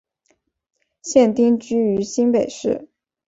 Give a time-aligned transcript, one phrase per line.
[1.03, 2.89] 现定居于新北市。